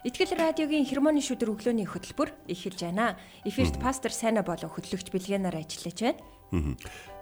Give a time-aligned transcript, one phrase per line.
[0.00, 3.20] Итгэл радиогийн хермоны шүдэр өглөөний хөтөлбөр эхэлж байна.
[3.44, 6.16] Эфирт пастор Сайна болон хөтлөгч Билгэнаар ажиллаж
[6.48, 6.72] байна.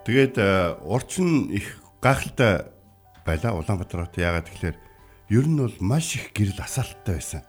[0.07, 2.71] Тэгээд э, урчин их гахалтай
[3.27, 7.43] байла Улаанбаатар хот яагаад тэгэхээр ер нь бол маш их гэрэл асаалттай байсан.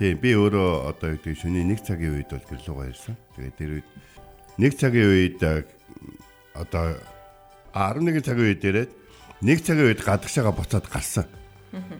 [0.00, 3.16] Тийм би өөрөө одоо юу гэдэг шөнийн 1 цагийн үед бол гэрлүүгээ ирсэн.
[3.36, 3.88] Тэгээд тэр үед
[4.56, 5.68] 1 цагийн үед э,
[6.56, 6.96] одоо
[7.76, 8.90] 11 цагийн үед ирээд
[9.44, 11.28] 1 цагийн үед гадагшаага буцаад гарсан.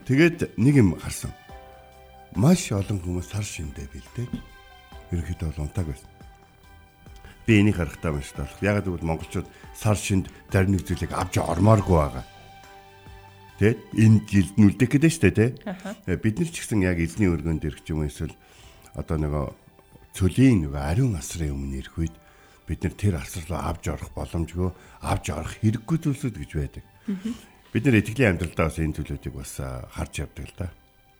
[0.09, 1.29] Тэгээд нэг юм харсан.
[2.35, 4.27] Маш олон хүмүүс сар шиндээ бэлдээ.
[5.15, 6.11] Ерөнхийдөө бол унтааг байсан.
[7.47, 8.59] Би энийг харахтаа маш таалах.
[8.59, 12.25] Яг гэвэл монголчууд сар шинд зарим нэг зүйлийг авч ормооргүй байгаа.
[13.55, 16.19] Тэ энэ жилд нүлдэх гэдэг шүү дээ тэ.
[16.19, 18.35] Бид нар ч гэсэн яг эзний өргөнд ирэх юм эсвэл
[18.99, 19.33] одоо нэг
[20.11, 22.15] цөлийн нэг ариун асрын өмнө ирэх үед
[22.67, 24.71] бид нар тэр асар руу авч орох боломжгүй
[25.07, 26.83] авч орох хэрэггүй зүйлсүүд гэж байдаг
[27.75, 30.67] бид нэр итгэлийн амьдралдаа бас энэ зүйлүүдийг бас харж явдаг л да.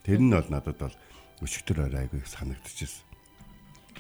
[0.06, 0.96] Тэр нь бол надад бол
[1.42, 3.10] өчигдөр орой айгүй санагдчихсэн.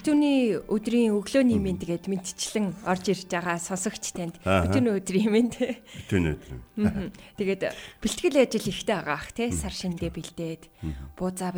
[0.05, 4.37] Түүний өдрийн өглөөний мэд тэгээд мэдчлэн орж ирж байгаа сонсогч танд.
[4.45, 5.57] Өтөний өдрийн мэд.
[6.05, 7.09] Өтөний өдрийн.
[7.41, 7.73] Тэгээд
[8.05, 9.49] бэлтгэл ажил ихтэй байгаа ах тий?
[9.49, 10.69] Сар шиндээ бэлдээд
[11.17, 11.57] буузаа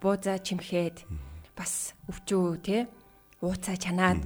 [0.00, 1.04] буузаа чимхээд
[1.52, 2.80] бас өвчөө тий?
[3.44, 4.24] Ууцаа чанаад.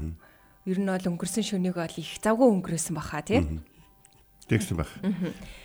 [0.63, 3.43] Ер нь бол өнгөрсөн шөнийг бол их завгүй өнгөрөөсөн баха тий
[4.47, 4.93] Тэгсэн байх.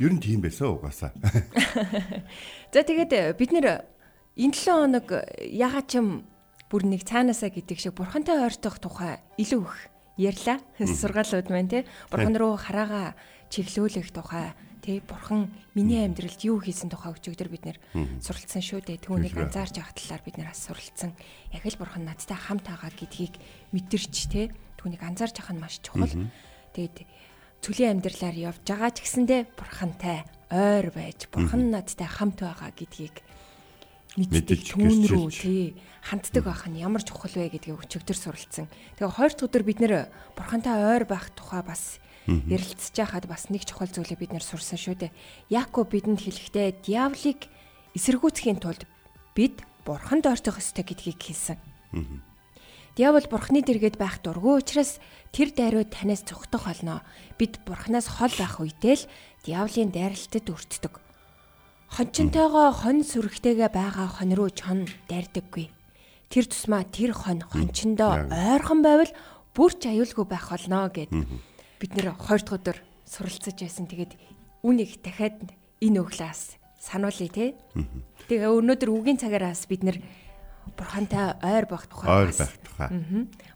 [0.01, 1.13] Ер нь тийм байсан угаасаа.
[2.73, 3.85] За тэгээд э, бид нэр
[4.33, 5.07] энэ 7 хоног
[5.37, 6.25] ягаад ч юм
[6.65, 9.75] бүр нэг цаанаасаа гэдэг шиг бурхантай ойртох тухай илүү их
[10.17, 10.57] ярьлаа.
[10.81, 13.13] Сургаалууд маань тий бурхан руу хараага
[13.53, 17.77] чиглүүлэх тухай тий бурхан миний амьдралд юу хийсэн тухай өчигдөр бид нэр
[18.23, 19.03] суралцсан шүү дээ.
[19.03, 21.13] Түүнийг анзаарч авах талаар бид нэр бас суралцсан.
[21.53, 23.37] Яг л бурхан надтай хамт байгаа гэдгийг
[23.77, 24.49] мэдэрч тий
[24.81, 26.09] түүнийг анзаарч авах нь маш чухал.
[26.73, 27.05] Тэгээд
[27.61, 33.21] цөлийн амьдралаар явж байгаа ч гэсэндээ бурхантай ойр байж бурхан надтай хамт байгаа гэдгийг
[34.17, 38.67] мэддэг түүн рүү тий ханддаг байх нь ямар чухал вэ гэдгийг өчигдөр суралцсан.
[38.97, 39.93] Тэгээ хоёр дахь өдөр бид нэр
[40.35, 45.07] бурхантай ойр байх тухай бас ярилцж байхад бас нэг чухал зүйлийг бид нэр сурсан шүү
[45.07, 45.15] дээ.
[45.53, 47.47] Яаков бидэнд хэлэхдээ диавлыг
[47.95, 48.83] эсэргүүцхийн тулд
[49.37, 51.57] бид бурханд ойртох ёстой гэдгийг хэлсэн.
[53.01, 55.01] Диавол бурхны дэргэд байх дургүй учраас
[55.33, 57.01] тэр дайруу танаас цогтох болно.
[57.33, 59.09] Бид бурхнаас хол байх үедээ л
[59.41, 61.01] диавлын дайралтад өртдөг.
[61.97, 65.73] Хончинтойгоо хон сүрэгтэйгээ байгаа хон руу чон дайрдаггүй.
[66.29, 69.09] Тэр тусмаа тэр хон хончиндоо ойрхон байвал
[69.57, 71.09] бүрч аюулгүй байх болно гэд
[71.81, 72.77] бид нэр хоёр дахь өдөр
[73.09, 73.89] суралцаж байсан.
[73.89, 74.13] Тэгээд
[74.61, 75.41] үнийг дахиад
[75.81, 77.57] энэ өглөөс сануулъя те.
[78.29, 79.97] Тэгээ өнөөдөр үгийн цагаараас бид нэр
[80.77, 82.89] бурхантай ойр байх тухай ойр байх тухай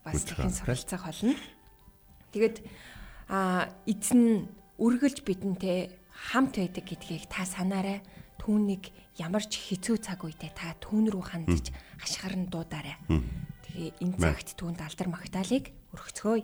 [0.03, 1.35] бас тэгин суралцах болно.
[2.33, 2.61] Тэгээд
[3.29, 5.95] а эзэн үргэлж бидэнтэй
[6.31, 8.01] хамт байдаг гэдгийг та санаарай.
[8.41, 11.71] Түүнийг ямар ч хэцүү цаг үедээ та түүн рүү хандаж
[12.03, 12.99] ашгарн дуудаарай.
[13.07, 16.43] Тэгээ энэ цагт түүнд алдар магтаалык өргөцгөөе.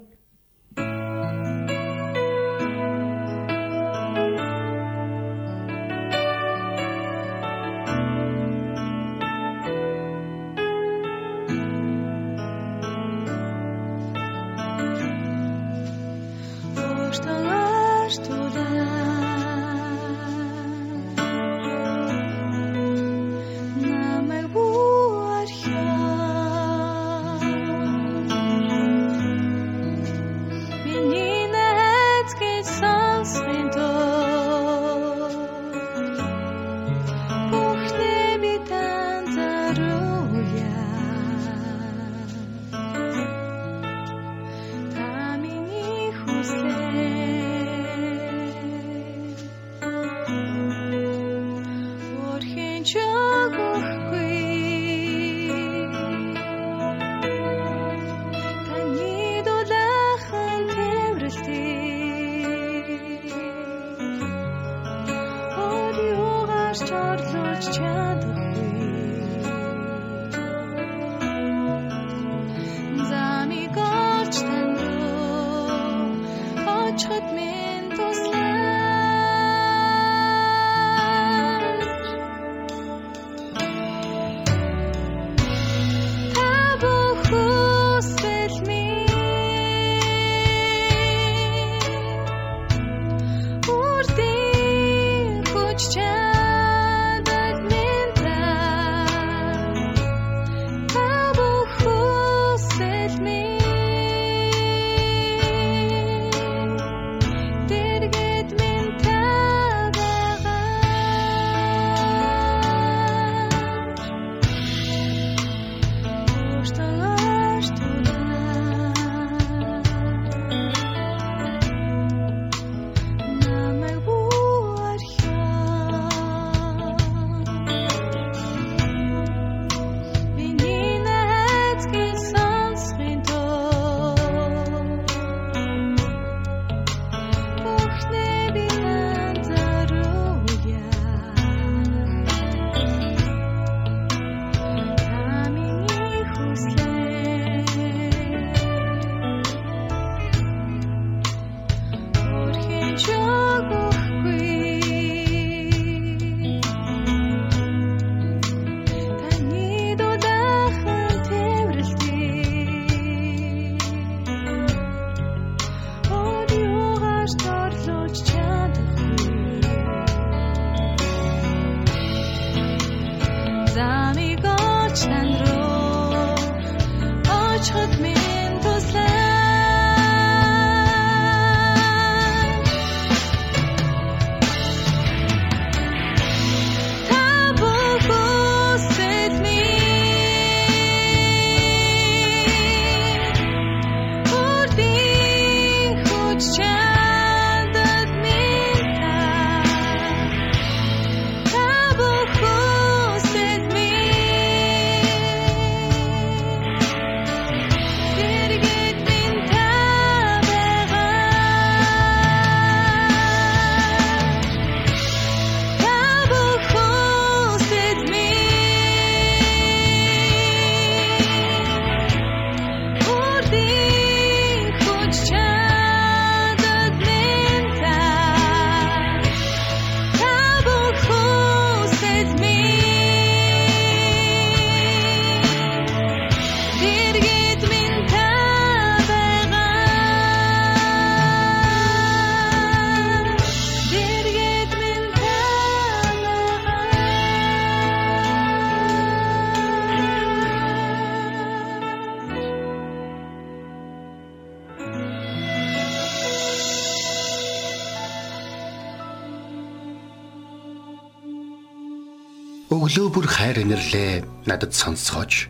[262.91, 264.19] Өглөө бүр хайр инэрлээ
[264.51, 265.47] надад сонсгооч.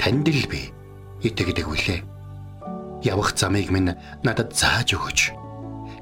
[0.00, 0.72] Танд л би
[1.20, 2.00] итгэдэг үлээ.
[3.04, 3.92] Явах замыг минь
[4.24, 5.36] надад зааж өгөөч.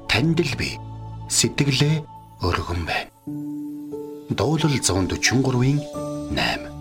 [0.07, 0.79] Танд л би
[1.27, 2.07] сэтгэлээ
[2.47, 3.11] өргөн байна.
[4.31, 5.83] Дуулал 143-ийн
[6.31, 6.71] 8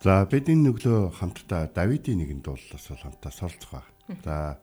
[0.00, 3.84] За бидний нүглөө хамтдаа Давидын нэгэн дууллаас хамтдаа суралцах ба.
[4.24, 4.56] За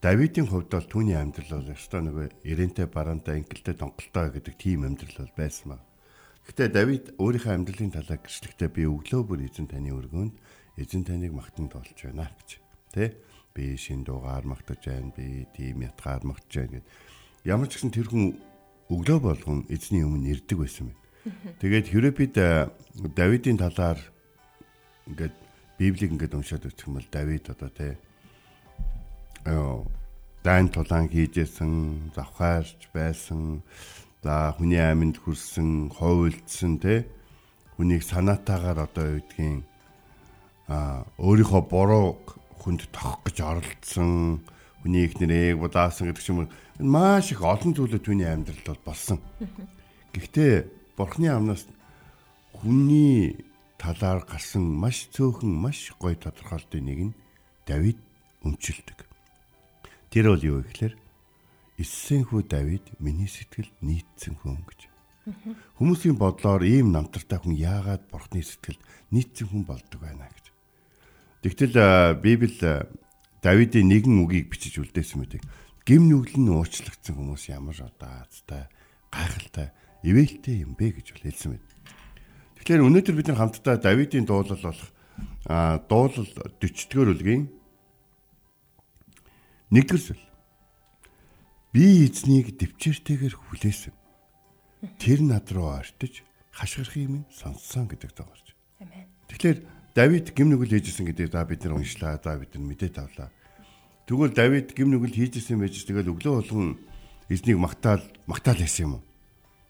[0.00, 5.28] Давидын хувьд бол түүний амьдрал бол ёстой нөгөө ирэнтэй бараантай ингэлтэй донголтой гэдэг тийм амьдрал
[5.28, 5.84] бол байсан ба.
[6.48, 10.32] Гэхдээ Давид өөрийнхөө амьдралын талаа гэрчлэхдээ би өглөө бүр эзэн таны өргөнд
[10.80, 12.50] эзэн таныг магтан тоолж байна гэж.
[12.96, 13.12] Тэ?
[13.52, 15.12] Би шин дуугаар магтаж байна.
[15.12, 16.88] Би тийм ятгаар магтаж байна гэд.
[17.44, 18.40] Ямар ч гэсэн тэр хүн
[18.88, 21.60] өглөө болгон эзний өмнө ирдэг байсан байна.
[21.60, 22.34] Тэгээд хэрэв бид
[23.12, 24.00] Давидын талаар
[25.12, 25.36] ингээд
[25.76, 28.00] Библийг ингээд уншаад үзэх юм бол Давид одоо тэ
[30.44, 33.62] дайн тулаан хийжсэн, завхаарч байсан,
[34.22, 37.04] за хүний аминд хүрсэн, ховөлдсөн те
[37.80, 39.64] хүнийг санаатаагаар одоо юу гэдгийг
[40.68, 42.20] а өөрийнхөө буруу
[42.60, 44.44] хүнд тохох гэж оролдсон
[44.84, 49.18] хүний их нэрийг будаасан гэдэг юм маш их олон зүйлүүд түүний амьдралд бол болсон.
[50.12, 51.64] Гэхдээ бурхны амнаас
[52.52, 53.40] хүний
[53.80, 57.16] талаар гарсан маш цөөхөн маш гоё тодорхойлтын нэг нь
[57.64, 57.98] Давид
[58.44, 59.09] өмчлөдөг.
[60.10, 60.94] Тэр бол юу гэхээр
[61.78, 64.90] Иссэнхүү Давид миний сэтгэлд нийцсэн хүн гэж.
[65.78, 68.82] Хүмүүсийн бодлоор ийм намтартай хүн яагаад бурхны сэтгэлд
[69.14, 70.50] нийцсэн хүн болдог байна гэж.
[71.46, 72.52] Тэгтэл Библи
[73.40, 75.40] Давидын нэгэн үгийг бичиж үлдээсэн мэдэг.
[75.88, 78.68] Гим нүглэн уучлагдсан хүмүүс ямар удаацтай,
[79.08, 79.72] гайхалтай,
[80.04, 81.64] ивэлтэй юм бэ гэж хэлсэн мэд.
[82.60, 84.90] Тэгэхээр өнөөдөр бид нар хамтдаа Давидын дуулал болох
[85.88, 86.28] дуулал
[86.60, 87.48] 40-р үлгийн
[89.70, 90.24] Нэгдүгээр зүйл.
[91.70, 93.94] Би эзнийг дэвчээртэйгээр хүлээсэн.
[94.98, 98.46] Тэр над руу ортож хашгирахыг минь сонссон гэдэг дагаварч.
[99.30, 99.58] Тэгэхээр
[99.94, 103.30] Давид гим нүгэл ээжсэн гэдэг да бид нар уншлаа, да бид нар мэдээ тавлаа.
[104.10, 106.74] Тэгвэл Давид гим нүгэл хийжсэн байж тэгэл өглөө болгон
[107.30, 109.02] эзнийг магтаал магтаал хийсэн юм уу?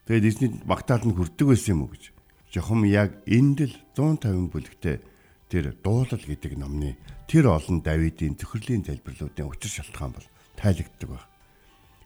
[0.09, 2.17] Тэгэд эзний магтаал нь хүрдэг байсан юм уу гэж.
[2.49, 5.05] Жохом яг энд л 150 бүлэгтэй
[5.51, 6.95] тэр дуулал гэдэг номны
[7.27, 11.27] тэр олон Давидын төхөрлийн залбирлуудын учир шалтгаан бол тайлагддаг баг.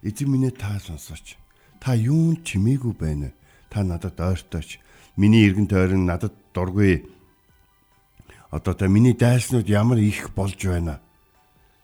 [0.00, 1.36] Эзэн минь та сонсооч.
[1.76, 3.36] Та юун чимээгүй байна.
[3.68, 4.80] Та надад ойртооч.
[5.16, 7.04] Миний эргэн тойрон надад дургүй.
[8.50, 11.00] Одоо та миний дайснууд ямар их болж байна.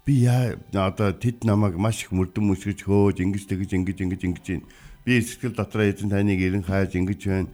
[0.07, 4.47] Би яа одоо тэд намайг маш их мөрдөн мөшгөж хөөж ингэж тэгэж ингэж ингэж ингэж
[4.49, 4.69] байна.
[5.05, 7.49] Би сэтгэл дотроо эзэн таныг эрен хайж ингэж байна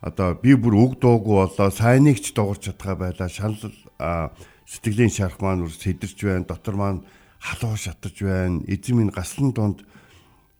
[0.00, 3.72] одоо би бүр үг дуугүй болоо сайныг ч дуурч чадхаа байлаа шанал
[4.68, 7.04] сэтгэлийн шарх маань үр сэдэрч байна дотор маань
[7.40, 8.62] халуу шатаж байна.
[8.66, 9.82] Эзэн минь гаслан донд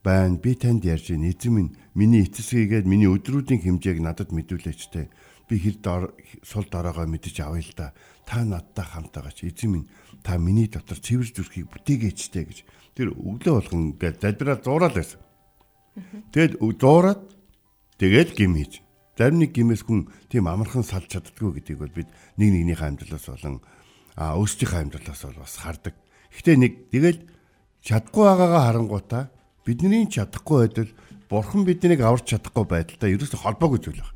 [0.03, 0.37] байна.
[0.37, 1.31] Би танд ярьж байна.
[1.31, 5.11] Эзэн минь миний эцэсгийгээд миний өдрүүдийн хэмжээг надад мэдүүлээч те.
[5.49, 7.93] Би дор сул дороогоо мэдэж авъя л да.
[8.27, 9.89] Та надтай хамтаагаач эзэн минь
[10.23, 12.59] та миний дотор цэвэр зүрхийг бүтээгээч те гэж.
[12.99, 15.21] Тэр өглөө болгон ингээд залбираад зуураад байсан
[16.33, 17.21] тэгэд зуураад
[17.99, 18.83] тэгээд гим хийж
[19.19, 22.07] Зарим нэг гимээс хүн тийм амархан салж чаддгүй гэдгийг бол бид
[22.39, 23.59] нэг нэгнийхээ амьдралаас болон
[24.15, 25.95] а өөрсдийнхээ амьдралаас бол бас хардаг.
[26.31, 27.27] Гэхдээ нэг тэгэл
[27.83, 29.23] чадахгүй байгаагаа харангуйтаа
[29.67, 30.91] бидний чадахгүй байдал
[31.27, 34.15] бурхан биднийг аварч чадахгүй байдалтай ерөөсө холбоогүй зүйл байна.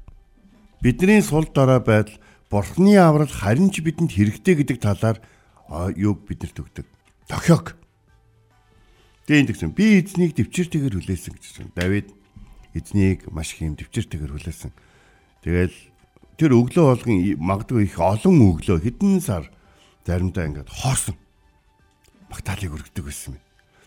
[0.78, 2.14] Бидний сул дорой байдал
[2.46, 5.18] бурханы аврал харин ч бидэнд хэрэгтэй гэдэг талаар
[5.98, 6.86] юуг биднэрт өгдөг.
[7.26, 7.74] Тохиог.
[9.26, 9.74] Тэгээд тэгсэн.
[9.74, 11.74] Би эзнийг төвчээртэйгээр хүлээсэн гэж байна.
[11.74, 12.08] Давид
[12.74, 14.72] эзнийг маш их юм төвчээртэйгээр хүлээсэн.
[15.42, 15.74] Тэгэл
[16.38, 19.50] тэр өглөө болгон магадгүй их олон өглөө хэдэн сар
[20.06, 21.18] заримдаа ингээд хоосон
[22.32, 23.42] магтаалыг өргөдөг байсан юм.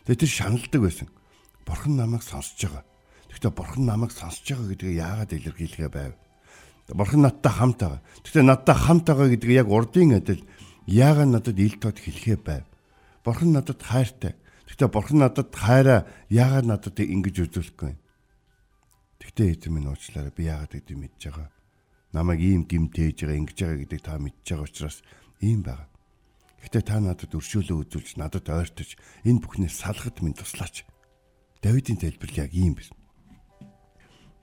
[0.06, 1.08] Тэгээ тэр шаналдаг байсан.
[1.66, 2.84] Бурхан намайг сонсож байгаа.
[3.34, 6.14] Гэхдээ бурхан намайг сонсож байгаа гэдгийг яагаад илэрхийлгээ байв?
[6.94, 8.02] Бурхан надтай хамт байгаа.
[8.22, 10.44] Гэхдээ надтай хамт байгаа гэдгийг яг урдын адил
[10.86, 12.64] яагаад надад ил тод хэлэхээ байв?
[13.26, 14.38] Бурхан надад хайртай.
[14.70, 17.98] Гэхдээ бурхан надад хайраа яагаад надад ингэж үзүүлэхгүй?
[19.26, 21.50] Гэхдээ эзэн минь уучлаарай би яагаад гэдгийг мэдж байгаа.
[22.14, 24.98] Намайг ийм гимтээж байгаа ингэж байгаа гэдгийг та мэдж байгаа учраас
[25.42, 25.90] ийм байгаа.
[26.62, 28.94] Гэхдээ та надад өршөөлөө үзүүлж надад ойртож
[29.26, 30.86] энэ бүхнээс салахад минь туслаач.
[31.66, 32.98] Давидын залбирал яг ийм байсан.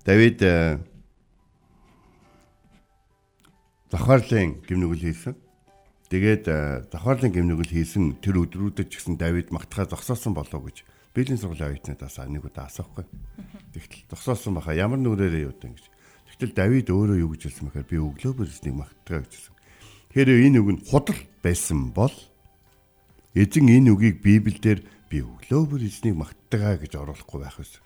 [0.03, 0.43] Давид
[3.93, 5.35] Захарлын гимнүгэл хийсэн.
[6.11, 6.45] Тэгээд
[6.91, 12.17] Захарлын гимнүгэл хийсэн тэр өдрүүдэд ч гэсэн Давид магтахаа зогсоосон болов гэж Бэлийн сургуулийн оюутнаас
[12.25, 13.05] нэг удаа асуухгүй.
[13.77, 15.85] Тэгтэл зогсоосон баха ямар нүрээрээ юу гэж.
[16.33, 19.53] Тэгтэл Давид өөрөө юу гэж хэлсэн бэхээр би өглөө бүрснийг магтгаа гэжсэн.
[20.17, 22.17] Тэгэхээр энэ үг нь худал байсан бол
[23.37, 27.85] эзэн энэ үгийг Библиэлд би өглөө бүр эзнийг магтгаа гэж оруулахгүй байх байсан.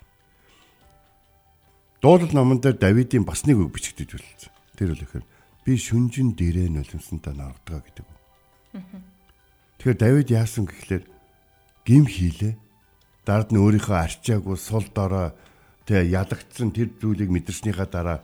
[1.99, 4.51] Дуулал номон дээр Давидын бас нэг үг бичигдэж байлаа.
[4.79, 5.25] Тэр үл ихээр
[5.67, 8.07] би шүнжин дэрээ нулимсантаа навдгаа гэдэг.
[9.83, 11.03] Тэгэхээр Давид яасан гэхлээр
[11.83, 12.55] гим хийлээ
[13.27, 15.35] дард нь өөрийнхөө арчаагүй сул дорой
[15.83, 18.19] тэгээ ядагдсан тэр зүйлийг мэдэрснийхаа дараа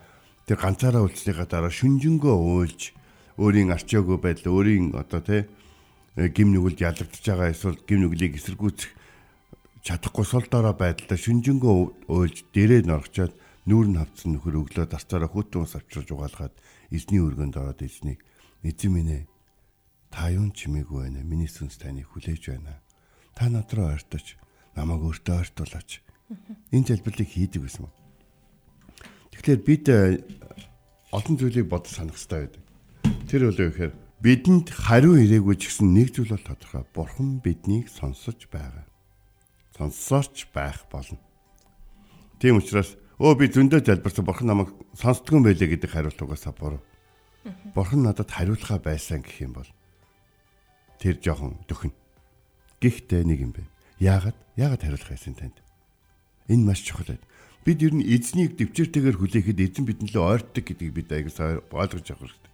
[0.47, 2.95] тэр ганцаараа үлдснийхаа дараа шүнжэнгөө уйлж
[3.35, 5.51] өөрийн арчаагүй байдал өөрийн одоо тэ
[6.15, 8.91] гим нүгэлд ялагдчихж байгаа эсвэл гим нүглийг эсэргүүцэх
[9.83, 11.75] чадахгүй сул дорой байдалтай шүнжэнгөө
[12.07, 13.35] уйлж дээрээ норгочоод
[13.67, 16.55] нүүр нь хавцсан нөхөр өглөө дастаараа хүүтэн ус авчирж угаалгаад
[16.95, 18.23] эзний өргөнд ороод эзнийг
[18.63, 19.23] эзэн минь ээ
[20.13, 21.27] та юун чимээгүй байна?
[21.27, 22.79] Миний сүнс таныг хүлээж байна.
[23.35, 24.37] Та над руу ойртож
[24.75, 26.01] намайг өөртөө ойртуулаач.
[26.73, 27.93] Энэ залбирлыг хийдэг гэсэн юм.
[29.33, 30.21] Тэгэхээр бид э,
[31.13, 32.63] олон зүйлийг бодож санах хэрэгтэй байдаг.
[33.29, 36.83] Тэр үлээ гэхээр бидэнд хариу ирээгүй ч гэсэн нэг зүйл бол тодорхой.
[36.95, 38.85] Бурхан биднийг сонсож байгаа.
[39.77, 41.21] Сонсооч байх болно.
[42.39, 46.81] Тийм учраас өө би зөндөө залбирсан бурхан намайг сонсдгүй байлээ гэдэг хариулт угаасаа буруу.
[47.75, 49.69] Бурхан надад хариулахаа байсан гэх юм бол
[51.03, 51.91] тэр жоохон дөхөн.
[52.79, 53.72] Гэхдээ нэг юм бэ.
[53.99, 54.37] Яагаад?
[54.57, 55.57] Яагаад хариулах байсан танд?
[56.47, 57.23] Энэ маш чухал байд.
[57.63, 62.51] Бид ер нь эзнийг дэвчээртэйгээр хүлээхэд эзэн биднээ ойртдог гэдгийг бид аягсаа ойлгож авах хэрэгтэй.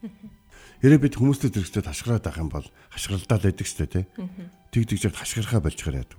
[0.80, 4.04] Хэрэг бид хүмүүстэй зэрэгцээ ташгараад байх юм бол хашгиралдаад байдаг шүү дээ, тий.
[4.72, 6.12] Тэг тэгж хашгирхаа болж гараад.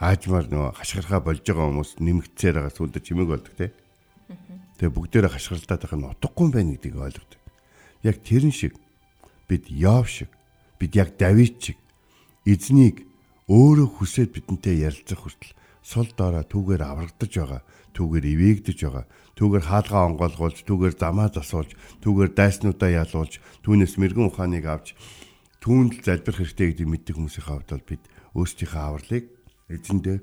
[0.00, 3.70] Аажмаар нөгөө хашгирхаа болж байгаа хүмүүс нэмэгдсээр байгаа сүлдө чимэг болдог, тий.
[4.80, 7.40] Тэгээ бүгдээрээ хашгиралдаад байх нь утгагүй юм байна гэдгийг ойлгодог.
[8.08, 8.72] Яг тэрэн шиг
[9.52, 10.32] бид Йов шиг
[10.80, 11.76] бид яг Давид шиг
[12.48, 13.04] эзнийг
[13.52, 15.52] өөрөө хүсээд бидэнтэй ярилцах хүртэл
[15.84, 17.62] сул дорой түүгээр аврагдаж байгаа,
[17.92, 19.04] түүгээр ивээгдэж байгаа,
[19.36, 21.72] түүгээр хаалгаа онгойлгуулж, түүгээр замаа засуулж,
[22.04, 24.96] түүгээр дайснуудаа ялуулж, түүнээс мэрэгэн ухааныг авч
[25.64, 28.04] түүнд залбирх хэрэгтэй гэдэг мэддэг хүмүүсийн хувьд бол бид
[28.38, 29.24] өөрсдийнхөө авралыг
[29.68, 30.16] эзэндээ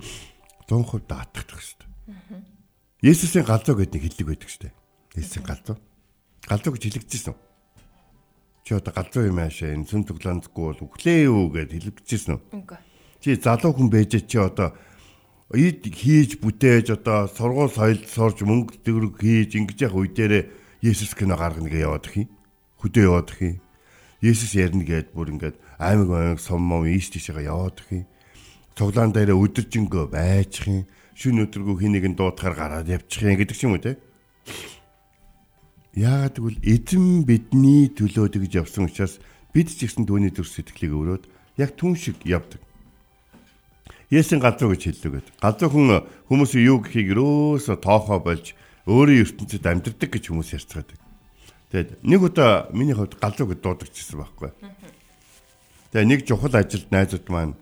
[0.70, 1.89] 100% даатгах хэрэгтэй.
[3.03, 4.74] Есүсийн галзуу гэдэг нэг хэллэг байдаг шүү дээ.
[5.20, 5.77] Есүсийн галзуу.
[6.48, 7.36] Галзуу гэж хэлэгдэжсэн.
[8.65, 12.65] Чи одоо галзуу юм аашаа энэ сүн туглаандгүй бол өглөө юу гэд хэлчихсэн үү?
[13.22, 14.74] Чи залуу хүн байж чи одоо
[15.53, 20.43] ид хийж бүтээж одоо сургууль соёл сурж мөнгө төгрөг хийж ингэж явах үе дээрээ
[20.81, 22.29] Есүс кино гаргана гэж яваад их юм.
[22.81, 23.55] Хөдөө яваад их юм.
[24.25, 28.05] Есүс ярина гэд бүр ингээд аймаг аймаг сум мом ийш тийшээ яваад их юм.
[28.74, 30.86] Цуглаан дээрээ өдөржингөө байж их юм.
[31.13, 34.01] Шүн өдргөө хий нэгэн дуутахаар гараад явчих юм гэдэг ч юм уу те.
[35.96, 39.24] Яагаад гэвэл эзэн бидний төлөө тэгж явсан учраас
[39.56, 41.24] бид ч гэсэн түүний төр сэтгэлийг өрөөд
[41.56, 42.60] яг түн шиг явдаг.
[44.12, 45.24] Есүсийн газар гэж хэлдэг.
[45.40, 48.52] Газар хүн хүмүүсийн юу гэхийг өрөөсө тоохоо болж
[48.84, 51.00] өөрийн ертөнцид амьдрдаг гэж хүмүүс ярьцгаадаг.
[51.72, 54.52] Тэгээд нэг удаа миний хувьд галзуу гэж дуудагчсан байхгүй.
[55.96, 57.56] Тэгээд нэг чухал ажилд найзууд маань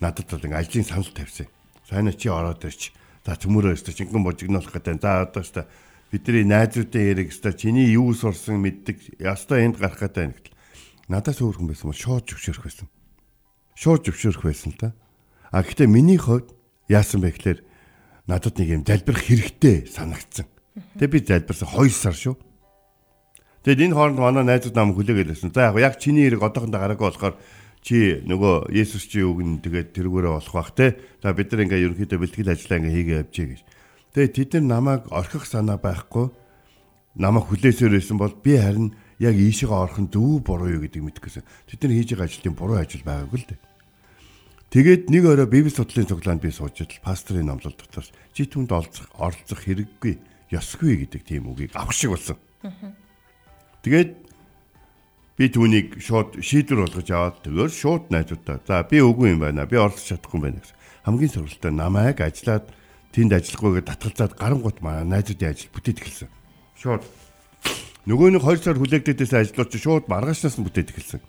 [0.00, 1.46] надад бол ингээ ажлын санал тавьсан.
[1.84, 2.96] Сайна чи ороод ирч.
[3.22, 4.98] За төмөрөө өстө чингэн божигнуулах гэдэг.
[4.98, 5.68] За одоо өстө
[6.12, 9.20] бидний найзуудын яриг өстө чиний юу сурсан мэддэг.
[9.20, 10.34] Ястаа энд гарах гэдэг юм.
[11.08, 12.88] Надаас өөр хүн байсан бол шууд зөвшөөрөх байсан.
[13.76, 14.88] Шууд зөвшөөрөх байсан л да.
[15.52, 16.52] А гэхдээ миний хувьд
[16.88, 17.60] яасан бэ гэхээр
[18.28, 20.48] надад нэг юм залбирах хэрэгтэй санагдсан.
[20.96, 22.36] Тэгээ би залбирсан 2 сар шүү.
[23.64, 25.52] Тэгэд энэ хооронд манай найзууд нам хүлээгээд байсан.
[25.52, 27.36] За яг чиний хэрэг одоохондоо гараагүй болохоор
[27.84, 30.96] чи нөгөө Есүс чи үг нь тэгээд тэргүүрээ болох бах те.
[31.20, 33.60] За бид нар ингээ ерөнхийдөө бэлтгэл ажиллаа ингээ хийгээ явжээ гэж.
[34.14, 36.32] Тэгээд тэд нар намайг орхих санаа байхгүй
[37.16, 41.44] намайг хүлээсээр байсан бол би харин яг ийшээ орох нь зөв буруу юу гэдэг мэдгэсэн.
[41.68, 43.60] Тэд нар хийж байгаа ажлын буруу ажил байгаагүй л дээ.
[44.68, 48.04] Тэгээд нэг орой библи судлалын цуглаанд би сууж идэл пасторын номлол дотор
[48.36, 50.14] чи түнд олзох оролцох хэрэггүй
[50.52, 52.36] ёсгүй гэдэг тийм үгийг авах шиг болсон.
[53.82, 54.28] Тэгээд
[55.38, 58.58] Би түүнийг шууд шийдвэр болгож аваад тэгээр шууд найзуудаа.
[58.66, 59.70] За би үгүй юм байна.
[59.70, 60.74] Би оролцож чадахгүй юм байна гэсэн.
[61.06, 62.66] Хамгийн сөрөлтөө намайг ажиллаад
[63.12, 66.28] тэнд ажиллахгүйгээ татгалзаад гарангуут маа найзуудын ажил бүтээд эхэлсэн.
[66.76, 67.02] Шууд
[68.08, 71.20] нөгөө нэг 2 сар хүлээгдээдээс ажлууч шууд маргаашнаас нь бүтээд эхэлсэн.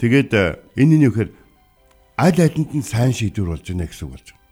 [0.00, 1.30] Тэгээд э, энэ нь юу гэхээр
[2.16, 4.44] аль алинд нь сайн шийдвэр болж байна гэсэн үг болж байна.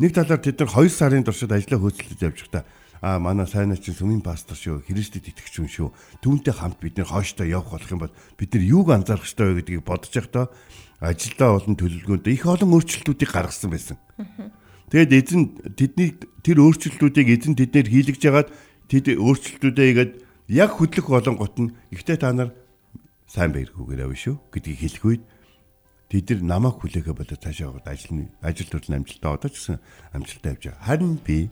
[0.00, 2.64] Нэг талаар тэд нар 2 сарын туршид ажлаа хөөцөлдөж явж байхдаа
[3.00, 5.92] а манай сайнаа чинь сүмийн пастор шүү Христэд итгэж юм шүү
[6.24, 9.60] түүнтэй хамт бид нэр хойштоо явах болох юм бол бид нар юуг анзаарах ёстой вэ
[9.60, 10.48] гэдгийг бодож байхдаа
[11.00, 13.96] ажилдаа болон төлөвлөгөөнд их олон өөрчлөлтүүдийг гаргасан байсан.
[14.90, 15.42] Тэгэд эзэн
[15.74, 16.14] тэдний
[16.46, 18.48] тэр өөрчлөлтүүдийг эзэн тэднэр хийлгэж ягаад
[18.86, 20.12] тэд өөрчлөлтүүдээ игээд
[20.54, 22.54] яг хөдлөх болонгот нь ихтэй та нар
[23.26, 25.22] сайн байгаагүй авна шүү гэдгийг хэлэх үед
[26.06, 29.82] тэд нар намайг хүлээхэ болоод цаашаа яваад ажил ажил төрлийн амжилтаа одоо ч гэсэн
[30.14, 30.86] амжилтаа явж байгаа.
[30.86, 31.50] Харин би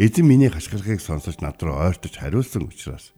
[0.00, 3.12] Эзэн миний хашгирхыг сонсож над руу ойртож хариулсан учраас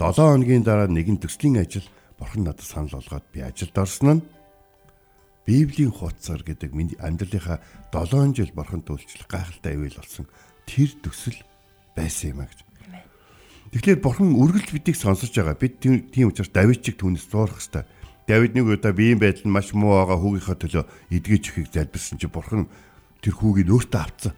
[0.00, 1.84] 7 хоногийн дараа нэгэн төслийн ажил
[2.16, 4.22] бурхан надад санал болгоод би ажилд орсон нь
[5.46, 7.58] Библийн хуудасар гэдэг миний амьдралынхаа
[7.90, 10.30] 7 жил бурханд үйлчлэх гайхалтай ивэл болсон
[10.66, 11.38] тэр төсөл
[11.98, 12.60] байсан юм а гэж.
[13.72, 15.56] Тэгэхээр бурхан үргэлж бидийг сонсож байгаа.
[15.56, 17.88] Бид тийм учраас Давид чиг түүнээс зуурах хэвээр.
[18.28, 22.28] Давид нэг удаа биеийн байдал нь маш муу байгаа хүүгийнхаа төлөө эдгэж өгөхийг залбирсан чи
[22.28, 22.68] бурхан
[23.24, 24.36] тэр хүүгийг өөртөө авцсан.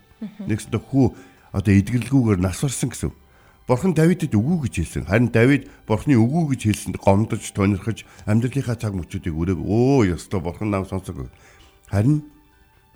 [0.49, 1.07] Нэгсдэ хүү
[1.51, 3.13] одоо эдгэрлгүүгээр насварсан гэсэн.
[3.65, 5.05] Бурхан Давидэд үгүй гэж хэлсэн.
[5.09, 10.69] Харин Давид Бурханы үгүй гэж хэлсэнд гомдож, тонирхож амьдралынхаа цаг мөчүүдийг өрөөг өө ёстой Бурхан
[10.69, 11.33] нам сонсог.
[11.89, 12.29] Харин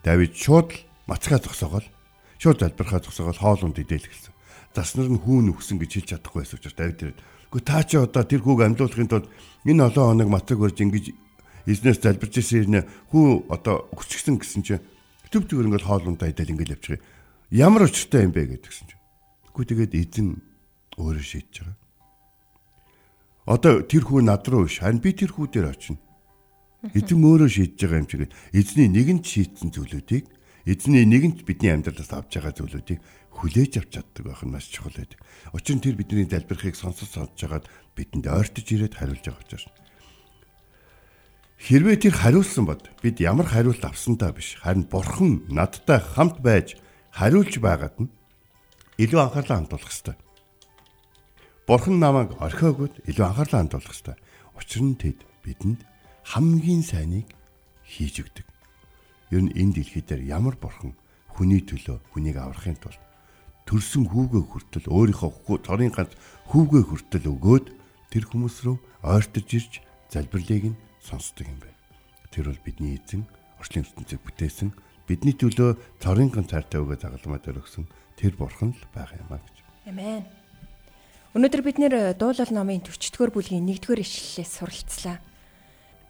[0.04, 0.76] Давид шууд
[1.08, 1.88] мацгаа зогсоогоол
[2.36, 4.36] шууд залбирхаа зогсоогоол хоолунд идэл гэлсэн.
[4.76, 8.24] Заснаар нь хүүн өгсөн гэж хэлж чадахгүй байсан учраас Давид ирээд Гэхдээ та чи одоо
[8.28, 9.26] тэр хүүг амьдуулахын тулд
[9.64, 11.16] энэ олон хоног мацаг барьж ингэж
[11.64, 14.84] эзнээс залбирч ирсэн хүү одоо өчгсөн гэсэн чинь
[15.32, 17.00] төв төгөр ингээл хоолундаа идэл ингээл явчих
[17.48, 19.00] Ямар учиртай юм бэ гэдгсэн чинь.
[19.48, 20.36] Үгүй тэгээд эзэн
[20.98, 21.76] өөрөө шийдэж байгаа.
[23.48, 25.98] Одоо тэр хүү над руу биш, харин би тэр хүү дээр очино.
[26.92, 30.26] Эзэн өөрөө шийдэж байгаа юм чигээд эзний нэгэн шийдсэн зүйлүүдийг
[30.68, 33.00] эзний нэгэн бидний амьдралаас авч байгаа зүйлүүдийг
[33.32, 35.18] хүлээж авч чаддаг байх нь маш чухал байдаг.
[35.56, 39.66] Учир нь тэр бидний залбирахыг сонсож сонсож хагаад бидэнд ойртож ирээд хариулж байгаа учраас.
[41.58, 46.78] Хэрвээ тэр хариулсан бод бид ямар хариулт авсантаа биш харин бурхан надтай хамт байж
[47.10, 48.12] хариулж байгаад нь
[49.02, 50.16] илүү анхаарлаа хандуулах хэрэгтэй.
[51.68, 54.16] Бурхан намайг орхиогод илүү анхаарлаа хандуулах хэрэгтэй.
[54.56, 55.84] Учир нь тэд бидэнд
[56.24, 57.28] хамгийн сайныг
[57.84, 58.48] хийж өгдөг.
[59.28, 60.96] Ер нь энэ дэлхий дээр ямар бурхан
[61.28, 62.96] хүний төлөө хүнийг аврахын тулд
[63.68, 66.16] төрсөн хүүгээ хүртэл өөрийнхөө цорын ганц
[66.48, 67.66] хүүгээ хүртэл өгөөд
[68.16, 71.76] тэр хүмүүс рүү ойртож ирж залбирлыг нь сонсдог юм байна.
[72.32, 73.28] Тэр бол бидний эзэн
[73.60, 74.72] орчлын ертөнцийг бүтээсэн
[75.04, 77.84] бидний төлөө цорын ган цаартай өгөө загалмаа дээр өгсөн
[78.16, 79.56] тэр бурхан л байх юм а гэж.
[79.92, 80.37] Амен.
[81.38, 85.22] Өнөөдөр бид нэр дуулал номын 40-р бүлгийн 1-р ишлэлээс суралцлаа.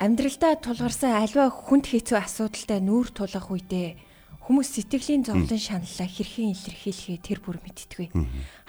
[0.01, 4.01] Амьдралдаа тулгарсан альва хүнд хэцүү асуудалтай нүүр тулах үедээ
[4.49, 8.09] хүмүүс сэтгэлийн зовлон шаналлаа хэрхэн илэрхийлэхээ тэр бүр мэдтгүй.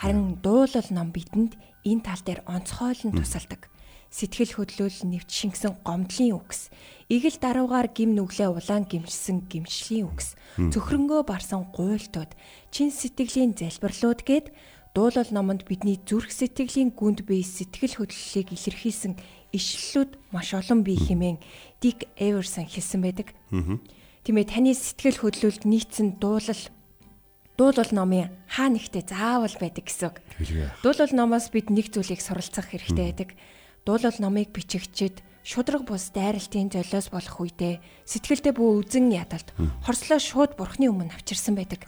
[0.03, 1.55] Харин дуулал ном бидэнд
[1.87, 3.71] энэ тал дээр онцгойлон тусалдаг.
[4.11, 6.73] сэтгэл хөдлөл нэвч шингэсэн гомдлын үгс.
[7.13, 10.33] Игэл даруугаар гим нүглээ улаан гимшсэн гимшлийн үгс.
[10.57, 12.33] Цөхрөнгөө барсан гуйлтууд,
[12.73, 14.49] чин сэтгэлийн залбирлууд гээд
[14.93, 19.13] дуулал номонд бидний зүрх сэтгэлийн гүнд бие сэтгэл хөдлөлийг илэрхийлсэн
[19.53, 21.37] ишлэлүүд маш олон бий хэмээн
[21.81, 23.33] Дик Эверсон хэлсэн байдаг.
[24.25, 26.63] Тиймээ таны сэтгэл хөдлөлд нийцсэн дуулал
[27.57, 30.15] дуулал номын хаа нэгтээ заавал байдаг гэсэн.
[30.83, 33.29] Дуулал номоос бид нэг зүйлийг суралцах хэрэгтэй байдаг.
[33.85, 39.49] Дуулал номыг бичигчид шудраг бус дайралтын золиос болох үедээ сэтгэлдээ бүү үзэн ядалт
[39.83, 41.83] хорслоо шууд бурхны өмнө авчирсан байдаг.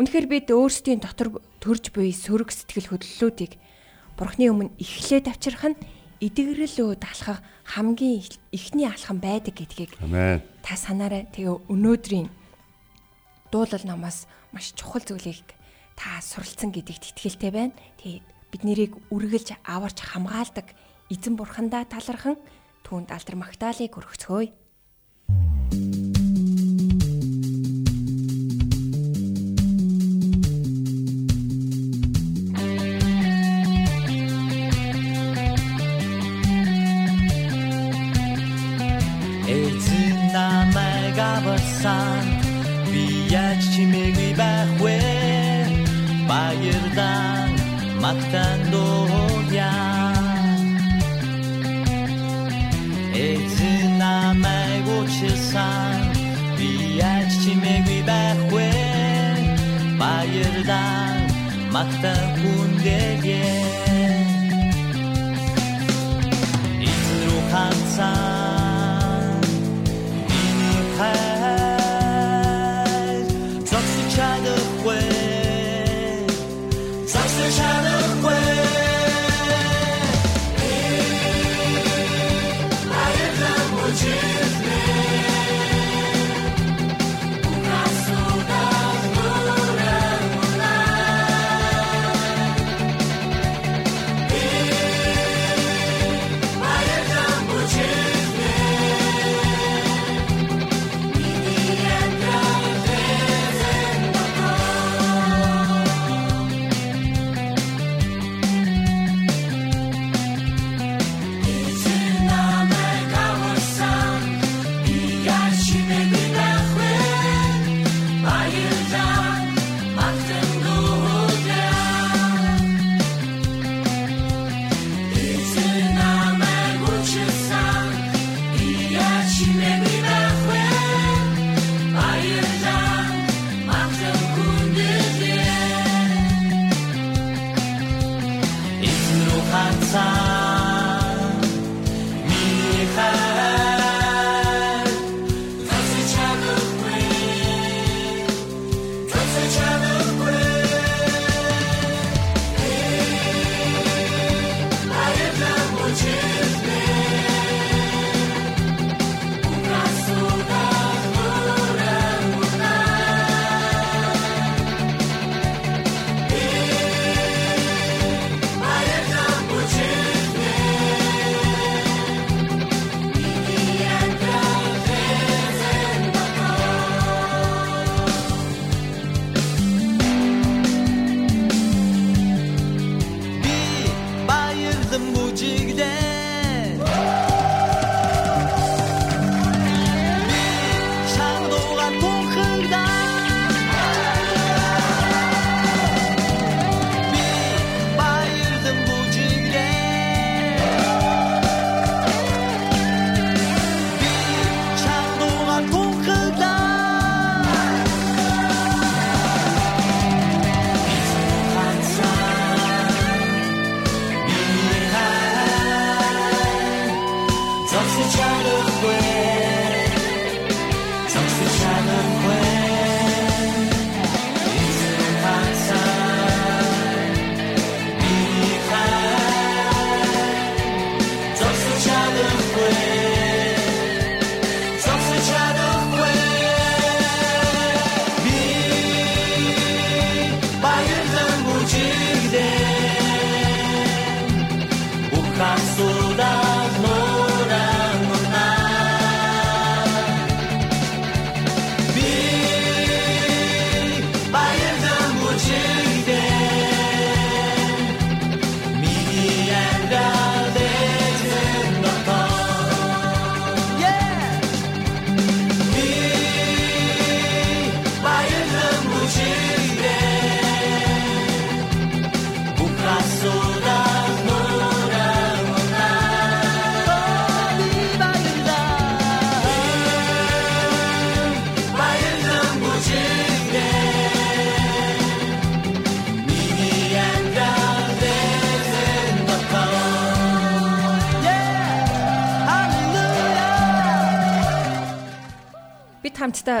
[0.00, 3.60] Үнэхээр бид өөрсдийн дотор төрж буй сөрөг сэтгэл хөдлөлүүдийг
[4.16, 5.80] бурхны өмнө эхлээд авчрах нь
[6.24, 10.00] эдгэрэлөө далхах хамгийн ихний алхам байдаг гэдгийг
[10.64, 11.28] та санаарай.
[11.36, 12.32] Тэгээ өнөөдрийн
[13.52, 14.24] дуулал номоос
[14.56, 15.44] маш чухал зүйлийг
[16.00, 17.76] та суралцсан гэдэгт итгэлтэй байна.
[18.00, 18.24] Тэгээд
[18.56, 20.72] бид нэрийг үргэлж аварч хамгаалдаг
[21.12, 22.40] эзэн бурхандаа талархан
[22.88, 24.48] түүнд алдар магтаалыг өргөцгөөе.
[41.82, 42.24] Сан
[42.92, 44.96] би яаж чимээгүй байх вэ
[46.30, 47.50] баярдан
[48.04, 49.74] магтан дууя
[53.28, 56.00] эзэн намайг учирсан
[56.58, 56.68] би
[57.04, 58.70] яаж чимээгүй байх вэ
[60.00, 61.16] баярдан
[61.76, 63.46] магтан хүндэгэ
[66.90, 68.29] эзэн рүү хандсан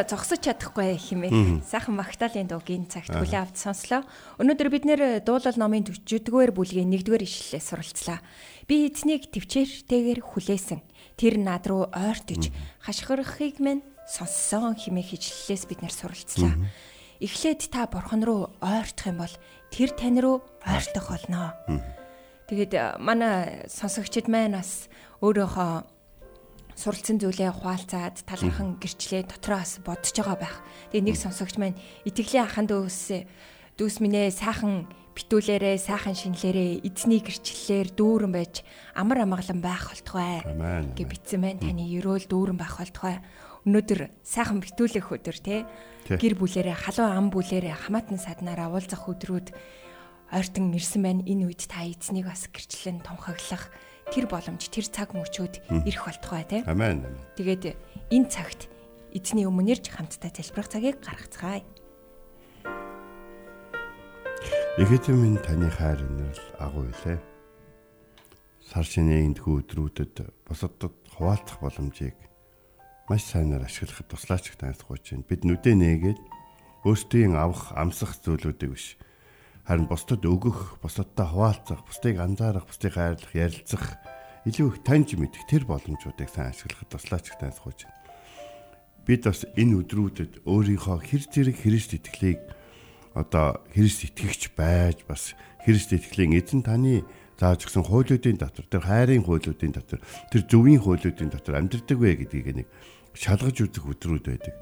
[0.00, 4.02] хамтдаа зогсож чадахгүй хэмээх сайхан Магдалины дуугийн цагт хүлээ авч сонслоо.
[4.40, 8.24] Өнөөдөр бид нэр дуулал номын 40-р бүлгийн 1-р ишлэлээ суралцлаа.
[8.64, 10.80] Би эзнийг төвчээртэйгээр хүлээсэн.
[11.20, 12.48] Тэр над руу ойртож
[12.80, 16.56] хашгирахыг минь сонссон хэмээх ишлэлээс бид нэр суралцлаа.
[17.20, 19.34] Эхлээд та бурхан руу ойртох юм бол
[19.68, 21.52] тэр тань руу ойртох болно.
[22.48, 24.88] Тэгээд манай сонсогчид маань бас
[25.20, 25.99] өөрөөхөө
[26.76, 30.56] суралцсан зүйлээ хуалцаад талархан гэрчлээ дотроос бодож байгаа байх.
[30.90, 33.26] Тэгээ нэг сонсогч маань итгэлийн ахын дүүс
[33.80, 38.62] дүүс минь ээ сайхан битүүлээрээ сайхан шинлээрээ эзний гэрчлэлээр дүүрэн байж
[38.94, 40.44] амар амгалан байх болтугай
[40.96, 41.60] гэж битсэн байна.
[41.60, 43.20] Таны ерөөл дүүрэн байх болтугай.
[43.66, 45.68] Өнөөдөр сайхан битүүлэх өдөр те
[46.08, 49.52] гэр бүлэрээ халуун ам бүлэрээ хамаатан саднараа уулзах өдрүүд
[50.32, 51.26] ойртон ирсэн байна.
[51.26, 53.68] Энэ үед та эзнийг бас гэрчлэн тунхаглах
[54.10, 56.60] тэр боломж тэр цаг мөчүүд ирэх болтугай тий.
[56.66, 57.06] Амен.
[57.38, 57.78] Тэгээд
[58.10, 58.66] энэ цагт
[59.14, 61.62] эзний өмнө ирж хамтдаа залбирах цагийг гаргацгаая.
[64.78, 67.18] Эхэдэн минь таны хайр өнөр агуу илээ.
[68.66, 72.14] Сар шинийн эндхүү өдрүүдэд бусадад хуваалцах боломжийг
[73.10, 74.78] маш сайнаар ашиглахад туслаач байна.
[75.26, 76.20] Бид нүдэ нээгээд
[76.86, 78.96] өөрсдийн авах амсах зүйлүүдийг биш
[79.66, 83.96] харин бусдад өгөх, бусдадтай хуваалцах, бусдыг анзаарах, бусдыг хайрлах, ярилцах,
[84.48, 88.00] илүү их таньж мэдэх тэр боломжуудыг сайн ашиглахад туслаач гэж тайлбарж байна.
[89.04, 92.40] Бид бас энэ өдрүүдэд өөрийнхөө хэр зэрэг Христ итгэлийг
[93.12, 97.04] одоо Христ итгэгч байж бас Христ итгэлийн эзэн таны
[97.36, 100.00] зааж өгсөн хуулиудын дотор тэр хайрын хуулиудын дотор
[100.32, 102.68] тэр зөвийн хуулиудын дотор амьдардаг вэ гэдгийг нэг
[103.16, 104.56] шалгаж үзэх өдрүүд байдаг.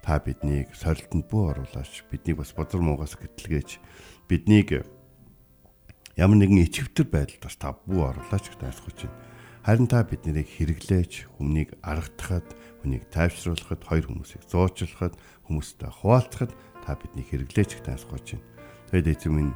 [0.00, 2.08] Та биднийг сорилтонд бүү оруулаач.
[2.08, 3.78] Биднийг бас бозор муугаас гэтлгээж
[4.30, 4.86] биднийг
[6.14, 9.18] ямар нэгэн ичвтер байдалд бас табу оруулаач гэж тайлбарч байна.
[9.66, 12.46] Харин та биднийг хэрэглээж, хүмнийг аргатахад,
[12.80, 15.18] хүнийг тайвшруулахад, хоёр хүмүүсийг зуучлахад,
[15.50, 16.54] хүмүүстэй хуваалцахад
[16.86, 18.46] та биднийг хэрэглээж гэж тайлбарч байна.
[18.94, 19.54] Тэгэд эзэм минь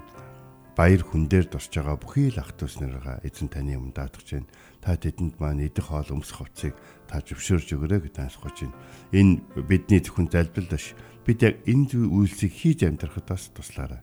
[0.75, 4.29] баяр хүн дээр дурж байгаа бүхий л ах トゥ ус нараа эзэн таны өмнө даатгаж
[4.43, 4.51] байна.
[4.83, 6.75] Та тэдэнд маань идэх хоол өмсөх хувцсыг
[7.07, 8.79] та зөвшөөрж өгөөрэй гэж тайлбарч байна.
[9.15, 9.39] Энэ
[9.71, 10.99] бидний зөвхөн залбирал биш.
[11.23, 14.03] Бид яг энэ үйлсийг хийж амьдрахад бас туслаарай.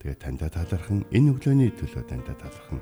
[0.00, 2.80] Тэгээ таньда талархан энэ өглөөний төлөө таньда талархан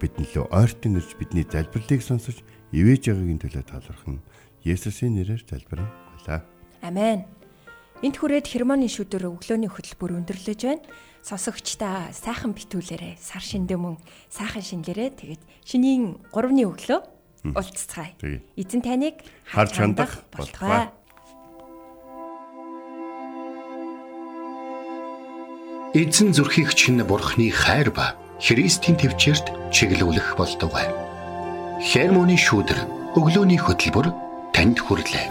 [0.00, 2.40] бидний лөө ойртон ирж бидний залбирлыг сонсож
[2.72, 4.24] ивэж байгаагийн төлөө талархан
[4.64, 6.40] Есүсийн нэрээр залбирanгуйлаа.
[6.80, 7.28] Амен.
[8.00, 10.88] Энт хүрээд хермоны шүдэр өглөөний хөтөлбөр өндөрлөж байна.
[11.20, 14.00] Сонсогчдаа сайхан битүүлээрэ сар шиндэ мөн
[14.32, 17.00] сайхан шинлэрэ тэгээд шинийн 3-ны өглөө
[17.52, 18.16] уулзцгаая.
[18.56, 19.20] Эзэн таныг
[19.52, 20.88] харж хандах болтугай.
[25.94, 30.90] Эзэн зүрхийг чинь бурхны хайр ба Христийн төвчөрт чиглүүлэх болтугай.
[31.78, 34.10] Хермоны шүүдэр өглөөний хөтөлбөр
[34.50, 35.30] танд хүрэлээ.